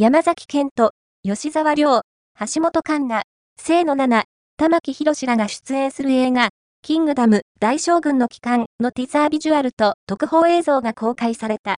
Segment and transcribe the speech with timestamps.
[0.00, 2.00] 山崎賢人、吉沢亮、
[2.38, 3.26] 橋本環奈、
[3.62, 4.24] 清野奈々、
[4.56, 6.48] 玉木宏らが出演する映画、
[6.80, 11.76] キングダム大将軍の帰還のティザービジュアルと特報映像が公開された。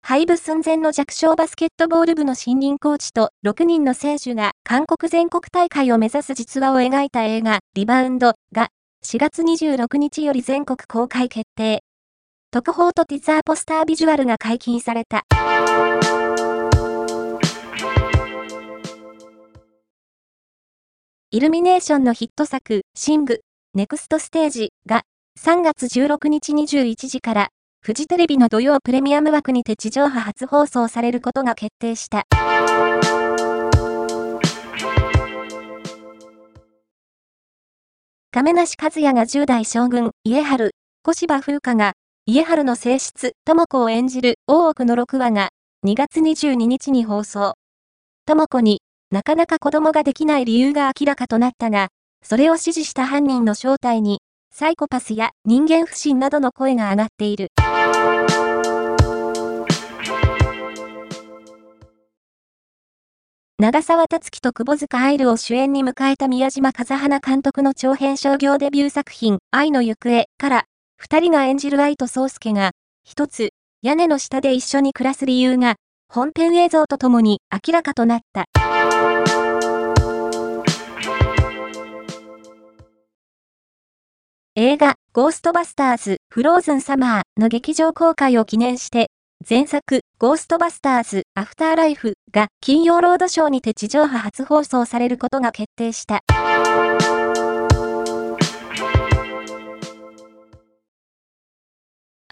[0.00, 8.68] 廃部寸前の弱小バスケットボール部の新任コーチと6人の選手が韓国全国大会を目指す実話を描いた映画リバウンドが
[9.04, 11.82] 4月26日より全国公開決定。
[12.56, 15.26] 特報とティザーポスタービジュアルが解禁された。
[21.30, 23.40] イルミネーションのヒット作、シング、
[23.74, 25.02] ネクストステージが
[25.38, 27.48] 3月16日21時から
[27.82, 32.24] フジテレビの土曜プレミアム枠にて地上波初放送されることが決定した。
[38.30, 40.70] 亀梨和也が10代将軍、家春、
[41.02, 41.92] 小芝風花が
[42.28, 45.50] 家春の性質、智子を演じる大奥の6話が
[45.86, 47.54] 2月22日に放送。
[48.26, 48.82] 智子に
[49.12, 51.86] なかなか子供ができない理由が明らかとなったが、
[52.24, 57.52] それを指示した犯人の正体にサイコパスや人間不信などの声が上がっている。
[63.60, 70.64] 長澤達樹と窪塚愛流を主演に迎えた宮島風花監督の長編商業デビュー作品、愛の行方から
[70.96, 72.72] 二人が演じる愛と宗介が、
[73.04, 73.50] 一つ、
[73.82, 75.76] 屋根の下で一緒に暮らす理由が、
[76.08, 78.46] 本編映像とともに明らかとなった。
[84.54, 89.10] 映画、ゴーストバスターズ、フローズンサマーの劇場公開を記念して、
[89.48, 96.22] 前作、ゴーストバスターズ、アフターライフが金曜ロードショーにて地上波初放送されることが決定した。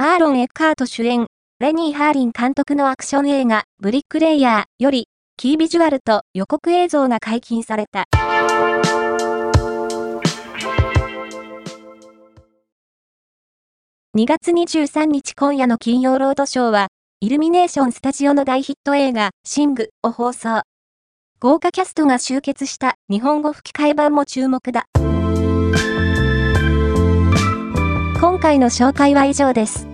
[0.07, 1.29] アーロン・エッカート主演、
[1.61, 8.05] レニー・ハーリン監督のアクション映画、ブリックレイヤーより、キービジュアルと予告映像が解禁された。
[14.15, 16.89] 2月23日今夜の金曜ロードショーは、
[17.21, 20.65] イルミネーションスタジオの大ヒット映画、シングを放送。
[21.41, 24.85] 豪華キャストが集結した日本語吹き替え版も注目だ。
[28.21, 29.94] 今回の紹介は以上です。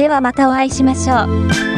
[0.00, 1.69] ではまたお会いしましょう。